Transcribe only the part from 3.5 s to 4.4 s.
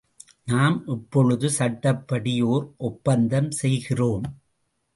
செய்கிறோம்.